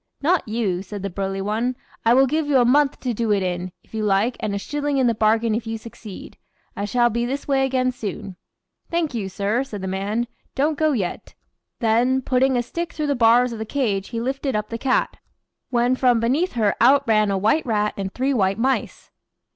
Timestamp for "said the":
0.81-1.11, 9.63-9.87